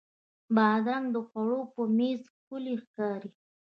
بادرنګ 0.55 1.05
د 1.13 1.17
خوړو 1.27 1.59
په 1.73 1.81
میز 1.97 2.21
ښکلی 2.35 2.75
ښکاري. 2.83 3.29